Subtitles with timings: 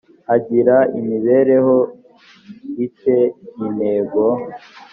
[0.35, 1.77] agira imibereho
[2.85, 3.17] i te
[3.65, 4.23] intego